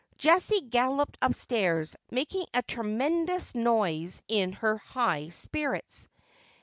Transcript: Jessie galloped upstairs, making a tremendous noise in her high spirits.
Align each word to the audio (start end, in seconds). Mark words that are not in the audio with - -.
Jessie 0.17 0.61
galloped 0.61 1.15
upstairs, 1.21 1.95
making 2.09 2.47
a 2.55 2.63
tremendous 2.63 3.53
noise 3.53 4.23
in 4.27 4.53
her 4.53 4.77
high 4.79 5.29
spirits. 5.29 6.07